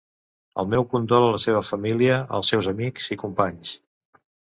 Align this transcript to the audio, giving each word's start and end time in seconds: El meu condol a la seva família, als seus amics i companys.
El 0.61 0.69
meu 0.69 0.85
condol 0.93 1.25
a 1.25 1.27
la 1.35 1.41
seva 1.43 1.61
família, 1.67 2.15
als 2.39 2.49
seus 2.53 2.71
amics 2.73 3.11
i 3.17 3.19
companys. 3.25 3.75